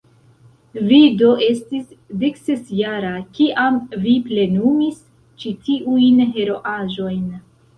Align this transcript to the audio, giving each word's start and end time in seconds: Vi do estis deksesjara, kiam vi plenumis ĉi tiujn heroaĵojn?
Vi 0.91 1.01
do 1.21 1.33
estis 1.47 1.83
deksesjara, 2.23 3.11
kiam 3.37 3.77
vi 4.07 4.15
plenumis 4.31 4.99
ĉi 5.45 5.53
tiujn 5.69 6.25
heroaĵojn? 6.39 7.25